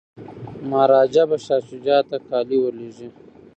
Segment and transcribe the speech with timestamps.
[0.69, 3.07] مهاراجا به شاه شجاع ته کالي ور لیږي.